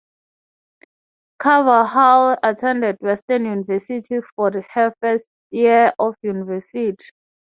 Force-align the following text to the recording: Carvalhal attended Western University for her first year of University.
Carvalhal 1.39 2.35
attended 2.41 2.97
Western 3.01 3.45
University 3.45 4.19
for 4.35 4.51
her 4.73 4.95
first 4.99 5.29
year 5.51 5.93
of 5.99 6.15
University. 6.23 7.11